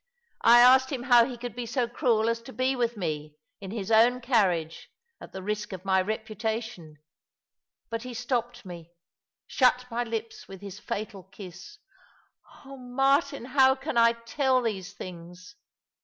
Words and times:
I 0.41 0.61
asked 0.61 0.89
him 0.91 1.03
how 1.03 1.25
he 1.25 1.37
could 1.37 1.55
be 1.55 1.67
so 1.67 1.87
cruel 1.87 2.27
as 2.27 2.41
to 2.41 2.53
be 2.53 2.75
with 2.75 2.97
me, 2.97 3.35
in 3.59 3.69
his 3.69 3.91
own 3.91 4.19
carriage, 4.19 4.89
at 5.21 5.31
the 5.31 5.43
risk 5.43 5.73
of 5.73 5.85
my 5.85 6.01
reputation— 6.01 6.97
but 7.91 8.01
he 8.01 8.15
stopped 8.15 8.65
me— 8.65 8.89
shut 9.45 9.85
my 9.91 10.03
lips 10.03 10.47
with 10.47 10.59
his 10.61 10.79
fatal 10.79 11.21
kiss. 11.25 11.77
Oh, 12.65 12.77
Martin, 12.77 13.45
how 13.45 13.75
can 13.75 13.95
I 13.95 14.13
tell 14.13 14.63
these 14.63 14.91
things? 14.91 15.53